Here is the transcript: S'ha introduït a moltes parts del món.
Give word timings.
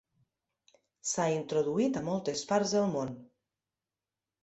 S'ha 1.09 1.27
introduït 1.35 2.01
a 2.01 2.05
moltes 2.09 2.45
parts 2.55 2.77
del 2.79 2.91
món. 2.99 3.17